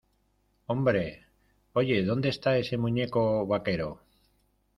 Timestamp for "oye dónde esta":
1.73-2.57